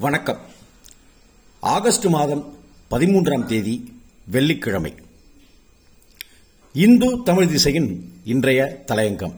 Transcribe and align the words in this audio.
வணக்கம். 0.00 0.38
ஆகஸ்ட் 1.60 2.04
மாதம் 2.04 2.56
பதிமூன்றாம் 2.90 3.44
தேதி 3.44 3.92
வெள்ளிக்கிழமை. 4.30 4.94
இந்து 6.72 7.22
தமிழ் 7.24 7.46
திசையின் 7.46 8.12
இன்றைய 8.24 8.84
தலையங்கம். 8.86 9.32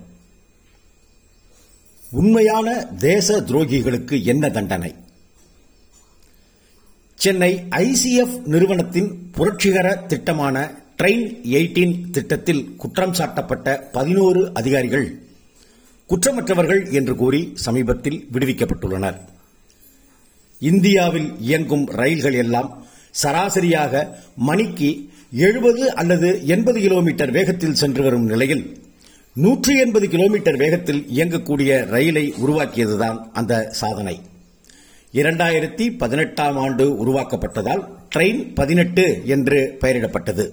உண்மையான 2.10 2.84
தேச 2.84 3.40
துரோகிகளுக்கு 3.40 4.24
என்ன 4.24 4.50
தண்டனை? 4.50 4.94
சென்னை 7.14 7.64
ஐசிஎஃப் 7.70 8.42
நிறுவனத்தின் 8.44 9.30
புரட்சிகர 9.32 9.96
திட்டமான 9.96 10.82
ட்ரெயின் 10.98 11.40
எயிட்டீன் 11.44 12.10
திட்டத்தில் 12.10 12.76
குற்றம் 12.76 13.12
சாட்டப்பட்ட 13.12 13.82
பதினோரு 13.92 14.50
அதிகாரிகள் 14.54 15.22
குற்றமற்றவர்கள் 16.08 16.92
என்று 16.92 17.16
கூறி 17.16 17.50
சமீபத்தில் 17.54 18.28
விடுவிக்கப்பட்டுள்ளனர். 18.32 19.20
இந்தியாவில் 20.60 21.32
இயங்கும் 21.40 21.86
ரயில்கள் 21.86 22.34
எல்லாம் 22.34 22.84
சராசரியாக 23.10 24.16
மணிக்கு 24.36 25.10
எழுபது 25.32 25.94
அல்லது 25.94 26.46
எண்பது 26.46 26.80
கிலோமீட்டர் 26.80 27.30
வேகத்தில் 27.30 27.74
சென்று 27.74 28.02
வரும் 28.02 28.26
நிலையில் 28.26 28.80
நூற்றி 29.32 29.76
எண்பது 29.78 30.08
கிலோமீட்டர் 30.08 30.56
வேகத்தில் 30.56 31.06
இயங்கக்கூடிய 31.14 31.86
ரயிலை 31.86 32.32
உருவாக்கியதுதான் 32.32 33.18
அந்த 33.32 33.68
சாதனை. 33.70 34.20
இரண்டாயிரத்தி 35.12 35.96
பதினெட்டாம் 35.98 36.56
ஆண்டு 36.56 36.84
உருவாக்கப்பட்டதால் 37.04 37.84
ட்ரெயின் 38.16 38.54
பதினெட்டு 38.54 39.22
என்று 39.24 39.76
பெயரிடப்பட்டது. 39.80 40.46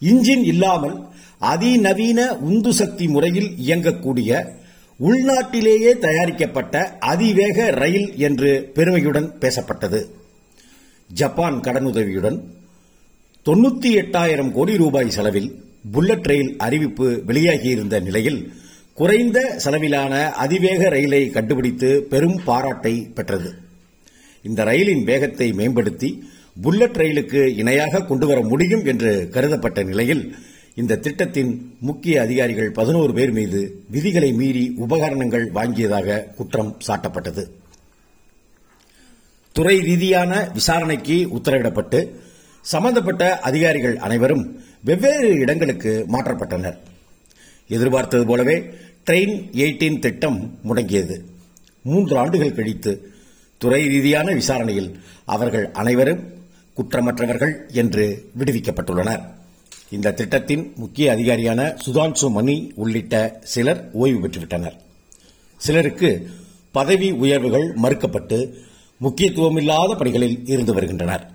இன்ஜின் 0.00 0.44
இல்லாமல் 0.44 0.96
அதிநவீன 1.38 2.36
உந்து 2.38 2.72
சக்தி 2.72 3.08
முறையில் 3.08 3.50
இயங்கக்கூடிய 3.66 4.30
உள்நாட்டிலேயே 5.00 5.90
தயாரிக்கப்பட்ட 5.98 6.74
அதிவேக 7.12 7.70
ரயில் 7.70 8.08
என்று 8.16 8.70
பெருமையுடன் 8.74 9.28
பேசப்பட்டது. 9.40 10.00
ஜப்பான் 11.10 11.58
கடனுதவியுடன் 11.60 12.38
தொண்ணூற்றி 13.46 13.90
எட்டாயிரம் 14.00 14.50
கோடி 14.52 14.76
ரூபாய் 14.76 15.10
செலவில் 15.10 15.50
புல்லட் 15.92 16.26
ரயில் 16.30 16.50
அறிவிப்பு 16.56 17.22
வெளியாகியிருந்த 17.26 18.00
நிலையில் 18.00 18.40
குறைந்த 18.94 19.38
செலவிலான 19.64 20.14
அதிவேக 20.44 20.88
ரயிலை 20.88 21.30
கண்டுபிடித்து 21.30 21.90
பெரும் 22.02 22.38
பாராட்டை 22.44 22.94
பெற்றது. 23.14 23.50
இந்த 24.44 24.64
ரயிலின் 24.64 25.04
வேகத்தை 25.04 25.52
மேம்படுத்தி 25.52 26.10
புல்லட் 26.62 26.96
ரயிலுக்கு 26.96 27.40
இணையாக 27.56 28.04
கொண்டுவர 28.04 28.40
முடியும் 28.40 28.84
என்று 28.84 29.28
கருதப்பட்ட 29.32 29.82
நிலையில் 29.82 30.36
இந்த 30.80 30.96
திட்டத்தின் 30.96 31.52
முக்கிய 31.80 32.20
அதிகாரிகள் 32.20 32.70
பதினோரு 32.70 33.12
பேர் 33.12 33.30
மீது 33.30 33.60
விதிகளை 33.90 34.32
மீறி 34.32 34.74
உபகரணங்கள் 34.76 35.46
வாங்கியதாக 35.54 36.34
குற்றம் 36.34 36.76
சாட்டப்பட்டது. 36.86 37.42
துறை 39.52 39.80
ரீதியான 39.80 40.50
விசாரணைக்கு 40.54 41.16
உத்தரவிடப்பட்டு 41.36 42.00
சம்பந்தப்பட்ட 42.60 43.38
அதிகாரிகள் 43.38 43.96
அனைவரும் 43.96 44.44
வெவ்வேறு 44.84 45.30
இடங்களுக்கு 45.34 46.06
மாற்றப்பட்டனர். 46.12 46.76
எதிர்பார்த்தது 47.68 48.26
போலவே 48.26 48.56
ட்ரெயின் 49.06 49.36
எயிட்டீன் 49.62 49.98
திட்டம் 49.98 50.38
முடங்கியது. 50.68 51.16
மூன்று 51.82 52.18
ஆண்டுகள் 52.18 52.54
கழித்து 52.54 52.92
துறை 53.58 53.86
ரீதியான 53.86 54.32
விசாரணையில் 54.32 54.90
அவர்கள் 55.24 55.70
அனைவரும் 55.72 56.22
குற்றமற்றவர்கள் 56.76 57.56
என்று 57.72 58.06
விடுவிக்கப்பட்டுள்ளனர். 58.38 59.24
இந்த 59.90 60.12
திட்டத்தின் 60.12 60.72
முக்கிய 60.76 61.12
அதிகாரியான 61.12 61.76
சுதான்சு 61.86 62.30
மணி 62.30 62.72
உள்ளிட்ட 62.74 63.38
சிலர் 63.42 63.90
ஓய்வு 63.92 64.28
பெற்றுவிட்டனர். 64.28 64.76
சிலருக்கு 65.56 66.30
பதவி 66.72 67.10
உயர்வுகள் 67.10 67.74
மறுக்கப்பட்டு 67.82 68.52
முக்கியத்துவமில்லாத 69.00 69.96
பணிகளில் 69.96 70.40
இருந்து 70.44 70.72
வருகின்றனர். 70.72 71.30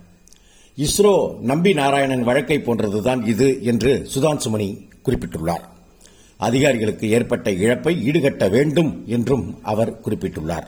இஸ்ரோ 0.76 1.40
நம்பி 1.40 1.72
நாராயணன் 1.72 2.22
வழக்கை 2.22 2.58
போன்றதுதான் 2.58 3.26
இது 3.26 3.62
என்று 3.62 4.08
சுதான்சு 4.14 4.50
மணி 4.50 4.88
குறிப்பிட்டுள்ளார். 5.04 5.64
அதிகாரிகளுக்கு 6.36 7.10
ஏற்பட்ட 7.10 7.50
இழப்பை 7.50 8.10
ஈடுகட்ட 8.10 8.50
வேண்டும் 8.50 9.04
என்றும் 9.06 9.58
அவர் 9.62 10.00
குறிப்பிட்டுள்ளார். 10.00 10.66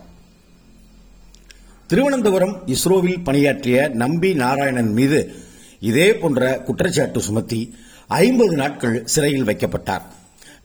திருவனந்தபுரம் 1.87 2.63
இஸ்ரோவில் 2.67 3.25
பணியாற்றிய 3.25 3.89
நம்பி 3.89 4.35
நாராயணன் 4.35 4.93
மீது 4.93 5.45
இதே 5.81 6.15
போன்ற 6.15 6.59
குற்றச்சாட்டு 6.59 7.23
சுமத்தி 7.23 7.75
ஐம்பது 8.09 8.57
நாட்கள் 8.57 9.07
சிறையில் 9.07 9.45
வைக்கப்பட்டார். 9.45 10.03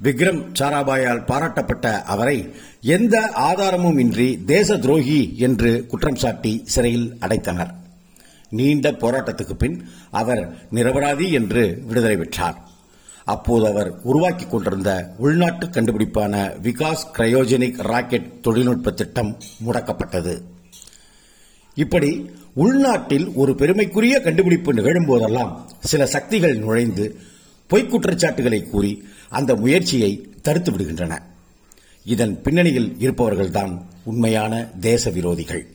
விக்ரம் 0.03 0.45
சாராபாயால் 0.59 1.25
பாராட்டப்பட்ட 1.25 2.01
அவரை 2.01 2.53
எந்த 2.81 3.31
ஆதாரமும் 3.31 3.97
இன்றி 3.97 4.43
தேச 4.45 4.77
துரோகி 4.77 5.35
என்று 5.37 5.85
குற்றம் 5.85 6.15
சாட்டி 6.15 6.61
சிறையில் 6.65 7.17
அடைத்தனர். 7.19 7.73
நீண்ட 8.49 8.91
போராட்டத்துக்கு 8.91 9.53
பின் 9.53 9.87
அவர் 10.11 10.67
நிரபராதி 10.71 11.31
என்று 11.31 11.81
விடுதலை 11.87 12.17
பெற்றார். 12.17 12.69
அப்போது 13.25 13.67
அவர் 13.67 13.99
உருவாக்கிக் 14.03 14.51
கொண்டிருந்த 14.51 15.13
உள்நாட்டு 15.17 15.67
கண்டுபிடிப்பான 15.67 16.51
விகாஸ் 16.63 17.03
கிரயோஜெனிக் 17.17 17.81
ராக்கெட் 17.81 18.41
தொழில்நுட்ப 18.41 18.91
திட்டம் 18.91 19.37
முடக்கப்பட்டது. 19.65 20.41
இப்படி 21.75 22.29
உள்நாட்டில் 22.53 23.31
ஒரு 23.35 23.55
பெருமைக்குரிய 23.55 24.19
கண்டுபிடிப்பு 24.19 24.73
நிகழும் 24.73 25.05
போதெல்லாம் 25.05 25.69
சில 25.79 26.05
சக்திகள் 26.05 26.57
நுழைந்து 26.57 27.15
பொய்க் 27.67 27.89
குற்றச்சாட்டுகளை 27.89 28.63
கூறி 28.63 29.03
அந்த 29.29 29.55
முயற்சியை 29.55 30.27
தடுத்து 30.41 30.71
விடுகின்றன. 30.71 31.19
இதன் 32.05 32.41
பின்னணியில் 32.41 32.95
இருப்பவர்கள்தான் 32.99 33.81
உண்மையான 34.03 34.65
தேச 34.79 35.09
விரோதிகள். 35.09 35.65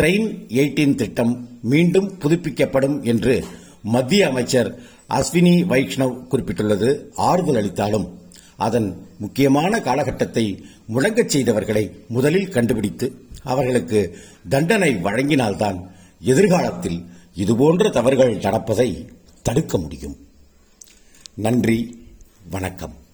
ட்ரெயின் 0.00 0.44
எயிட்டீன் 0.48 0.94
திட்டம் 0.94 1.48
மீண்டும் 1.62 2.18
புதுப்பிக்கப்படும் 2.18 3.02
என்று 3.02 3.44
மத்திய 3.82 4.28
அமைச்சர் 4.28 4.78
அஸ்வினி 5.10 5.64
வைஷ்ணவ் 5.64 6.26
குறிப்பிட்டுள்ளது. 6.30 7.02
ஆறுதல் 7.14 7.56
அளித்தாலும் 7.56 8.18
அதன் 8.56 9.08
முக்கியமான 9.18 9.80
காலகட்டத்தை 9.80 10.64
முழங்கச் 10.94 11.36
செய்தவர்களை 11.36 11.90
முதலில் 12.08 12.48
கண்டுபிடித்து 12.48 13.24
அவர்களுக்கு 13.42 14.18
தண்டனை 14.48 14.96
வழங்கினால்தான் 14.96 15.90
எதிர்காலத்தில் 16.20 17.06
இதுபோன்ற 17.34 17.88
தவறுகள் 17.88 18.36
நடப்பதை 18.36 19.08
தடுக்க 19.42 19.78
முடியும். 19.78 20.16
நன்றி 21.34 22.06
வணக்கம். 22.50 23.04